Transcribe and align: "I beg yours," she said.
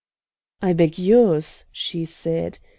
"I 0.63 0.73
beg 0.73 0.97
yours," 0.97 1.65
she 1.71 2.05
said. 2.05 2.57